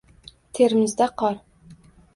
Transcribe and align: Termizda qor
Termizda 0.59 1.09
qor 1.23 1.39